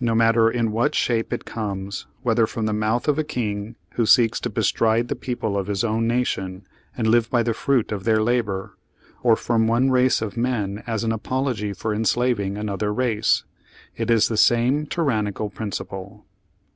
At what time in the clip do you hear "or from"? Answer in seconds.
9.22-9.68